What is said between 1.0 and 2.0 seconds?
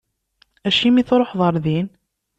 i tṛuḥeḍ ɣer din?